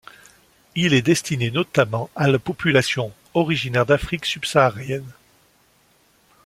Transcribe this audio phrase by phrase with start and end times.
[0.73, 5.13] Il est destiné notamment à la population originaire d'Afrique subsaharienne.